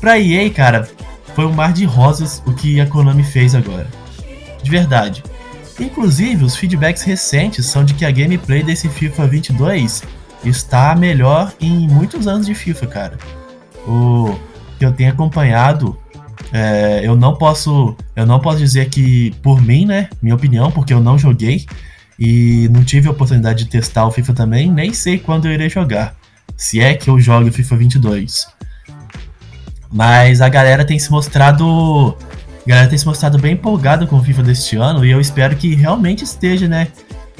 pra 0.00 0.18
EA, 0.18 0.48
cara, 0.50 0.88
foi 1.38 1.46
um 1.46 1.52
mar 1.52 1.72
de 1.72 1.84
rosas 1.84 2.42
o 2.44 2.52
que 2.52 2.80
a 2.80 2.86
Konami 2.86 3.22
fez 3.22 3.54
agora. 3.54 3.86
De 4.60 4.68
verdade. 4.68 5.22
Inclusive, 5.78 6.42
os 6.42 6.56
feedbacks 6.56 7.02
recentes 7.02 7.64
são 7.64 7.84
de 7.84 7.94
que 7.94 8.04
a 8.04 8.10
gameplay 8.10 8.60
desse 8.60 8.88
FIFA 8.88 9.28
22 9.28 10.02
está 10.44 10.96
melhor 10.96 11.54
em 11.60 11.86
muitos 11.86 12.26
anos 12.26 12.44
de 12.44 12.56
FIFA, 12.56 12.86
cara. 12.88 13.18
O 13.86 14.36
que 14.80 14.84
eu 14.84 14.90
tenho 14.90 15.12
acompanhado, 15.12 15.96
é, 16.52 17.02
eu 17.04 17.14
não 17.14 17.36
posso, 17.36 17.96
eu 18.16 18.26
não 18.26 18.40
posso 18.40 18.58
dizer 18.58 18.88
que 18.88 19.30
por 19.40 19.62
mim, 19.62 19.86
né, 19.86 20.08
minha 20.20 20.34
opinião, 20.34 20.72
porque 20.72 20.92
eu 20.92 20.98
não 20.98 21.16
joguei 21.16 21.66
e 22.18 22.68
não 22.72 22.82
tive 22.82 23.06
a 23.06 23.12
oportunidade 23.12 23.62
de 23.62 23.70
testar 23.70 24.08
o 24.08 24.10
FIFA 24.10 24.34
também, 24.34 24.68
nem 24.68 24.92
sei 24.92 25.20
quando 25.20 25.46
eu 25.46 25.52
irei 25.52 25.68
jogar. 25.68 26.16
Se 26.56 26.80
é 26.80 26.94
que 26.94 27.08
eu 27.08 27.20
jogo 27.20 27.52
FIFA 27.52 27.76
22. 27.76 28.57
Mas 29.90 30.40
a 30.40 30.48
galera 30.48 30.84
tem 30.84 30.98
se 30.98 31.10
mostrado. 31.10 32.16
A 32.64 32.68
galera 32.68 32.88
tem 32.88 32.98
se 32.98 33.06
mostrado 33.06 33.38
bem 33.38 33.54
empolgada 33.54 34.06
com 34.06 34.16
o 34.16 34.22
FIFA 34.22 34.42
deste 34.42 34.76
ano 34.76 35.04
e 35.04 35.10
eu 35.10 35.20
espero 35.20 35.56
que 35.56 35.74
realmente 35.74 36.24
esteja, 36.24 36.68
né? 36.68 36.88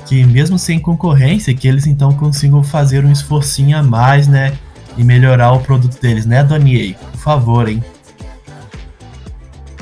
Que 0.06 0.24
mesmo 0.24 0.58
sem 0.58 0.78
concorrência, 0.78 1.54
que 1.54 1.68
eles 1.68 1.86
então 1.86 2.12
consigam 2.14 2.62
fazer 2.64 3.04
um 3.04 3.12
esforcinho 3.12 3.76
a 3.76 3.82
mais, 3.82 4.26
né? 4.26 4.56
E 4.96 5.04
melhorar 5.04 5.52
o 5.52 5.60
produto 5.60 6.00
deles, 6.00 6.24
né, 6.24 6.42
Donier? 6.42 6.96
Por 7.12 7.20
favor, 7.20 7.68
hein? 7.68 7.84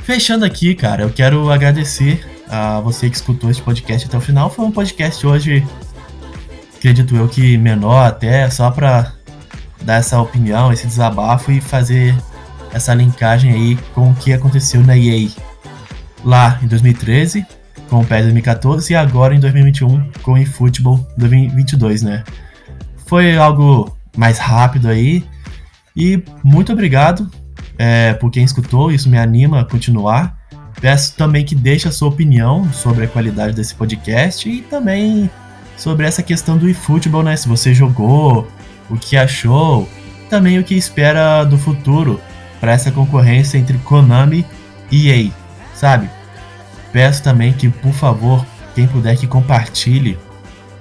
Fechando 0.02 0.44
aqui, 0.44 0.74
cara, 0.74 1.02
eu 1.02 1.10
quero 1.10 1.50
agradecer 1.50 2.24
a 2.48 2.80
você 2.80 3.08
que 3.08 3.16
escutou 3.16 3.50
este 3.50 3.62
podcast 3.62 4.06
até 4.06 4.16
o 4.16 4.20
final. 4.20 4.50
Foi 4.50 4.64
um 4.64 4.70
podcast 4.70 5.24
hoje, 5.26 5.66
acredito 6.76 7.16
eu 7.16 7.28
que 7.28 7.56
menor 7.56 8.06
até, 8.06 8.48
só 8.50 8.70
pra 8.70 9.12
dar 9.82 9.96
essa 9.96 10.20
opinião, 10.20 10.72
esse 10.72 10.86
desabafo 10.86 11.50
e 11.52 11.60
fazer 11.60 12.14
essa 12.76 12.92
linkagem 12.92 13.52
aí 13.52 13.76
com 13.94 14.10
o 14.10 14.14
que 14.14 14.32
aconteceu 14.34 14.82
na 14.82 14.96
EA 14.96 15.28
lá 16.22 16.58
em 16.62 16.66
2013 16.66 17.46
com 17.88 18.00
o 18.00 18.04
PES 18.04 18.22
2014 18.22 18.92
e 18.92 18.96
agora 18.96 19.34
em 19.34 19.40
2021 19.40 20.10
com 20.22 20.32
o 20.32 20.38
eFootball 20.38 21.06
2022, 21.16 22.02
né? 22.02 22.22
Foi 23.06 23.36
algo 23.36 23.96
mais 24.16 24.38
rápido 24.38 24.88
aí 24.88 25.24
e 25.96 26.22
muito 26.44 26.72
obrigado 26.72 27.30
é, 27.78 28.12
por 28.14 28.30
quem 28.30 28.44
escutou, 28.44 28.90
isso 28.90 29.08
me 29.08 29.16
anima 29.16 29.60
a 29.60 29.64
continuar. 29.64 30.36
Peço 30.78 31.16
também 31.16 31.44
que 31.44 31.54
deixe 31.54 31.88
a 31.88 31.92
sua 31.92 32.08
opinião 32.08 32.70
sobre 32.72 33.04
a 33.04 33.08
qualidade 33.08 33.54
desse 33.54 33.74
podcast 33.74 34.48
e 34.48 34.60
também 34.62 35.30
sobre 35.76 36.06
essa 36.06 36.22
questão 36.22 36.58
do 36.58 36.68
eFootball, 36.68 37.22
né? 37.22 37.36
Se 37.36 37.48
você 37.48 37.72
jogou, 37.72 38.46
o 38.90 38.96
que 38.96 39.16
achou, 39.16 39.88
também 40.28 40.58
o 40.58 40.64
que 40.64 40.74
espera 40.74 41.44
do 41.44 41.56
futuro 41.56 42.20
para 42.60 42.72
essa 42.72 42.90
concorrência 42.90 43.58
entre 43.58 43.78
Konami 43.78 44.46
e 44.90 45.10
EA, 45.10 45.30
sabe? 45.74 46.08
Peço 46.92 47.22
também 47.22 47.52
que, 47.52 47.68
por 47.68 47.92
favor, 47.92 48.44
quem 48.74 48.86
puder 48.86 49.16
que 49.16 49.26
compartilhe 49.26 50.18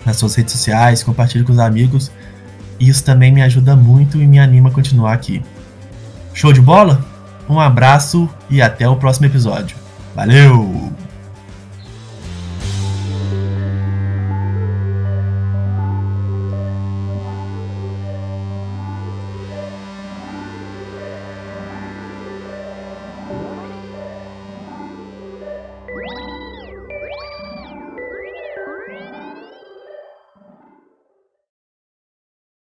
nas 0.05 0.17
suas 0.17 0.35
redes 0.35 0.53
sociais, 0.53 1.03
compartilhe 1.03 1.43
com 1.43 1.51
os 1.51 1.59
amigos. 1.59 2.11
Isso 2.79 3.03
também 3.03 3.31
me 3.31 3.41
ajuda 3.41 3.75
muito 3.75 4.21
e 4.21 4.27
me 4.27 4.39
anima 4.39 4.69
a 4.69 4.71
continuar 4.71 5.13
aqui. 5.13 5.41
Show 6.33 6.53
de 6.53 6.61
bola? 6.61 7.03
Um 7.49 7.59
abraço 7.59 8.29
e 8.49 8.61
até 8.61 8.87
o 8.87 8.95
próximo 8.95 9.25
episódio. 9.25 9.75
Valeu! 10.15 11.04